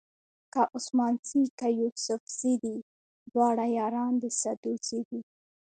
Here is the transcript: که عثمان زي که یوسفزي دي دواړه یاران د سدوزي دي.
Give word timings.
که 0.53 0.61
عثمان 0.75 1.13
زي 1.29 1.41
که 1.59 1.67
یوسفزي 1.79 2.53
دي 2.63 2.77
دواړه 3.31 3.65
یاران 3.77 4.13
د 4.21 4.23
سدوزي 4.41 4.99
دي. 5.09 5.21